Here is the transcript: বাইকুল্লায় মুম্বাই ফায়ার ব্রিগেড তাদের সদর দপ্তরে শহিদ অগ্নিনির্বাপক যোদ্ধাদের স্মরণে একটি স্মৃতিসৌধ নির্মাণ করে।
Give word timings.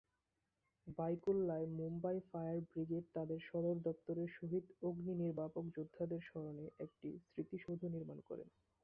বাইকুল্লায় 0.97 1.67
মুম্বাই 1.77 2.17
ফায়ার 2.29 2.57
ব্রিগেড 2.69 3.05
তাদের 3.13 3.39
সদর 3.49 3.75
দপ্তরে 3.87 4.23
শহিদ 4.37 4.65
অগ্নিনির্বাপক 4.83 5.65
যোদ্ধাদের 5.77 6.21
স্মরণে 6.27 6.65
একটি 6.85 7.09
স্মৃতিসৌধ 7.25 7.81
নির্মাণ 7.93 8.19
করে। 8.29 8.43